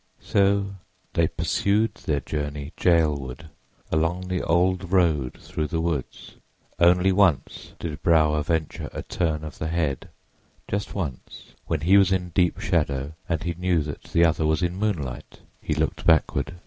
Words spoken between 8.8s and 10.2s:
a turn of the head: